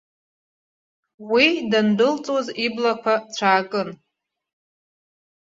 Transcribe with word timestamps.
Уи 1.31 1.47
дандәылҵуаз 1.71 2.47
иблақәа 2.65 3.15
цәаакын. 3.35 3.89